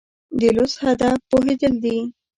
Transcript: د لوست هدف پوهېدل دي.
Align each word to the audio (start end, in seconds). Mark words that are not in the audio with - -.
د 0.39 0.41
لوست 0.55 0.77
هدف 0.85 1.17
پوهېدل 1.29 1.73
دي. 1.83 1.97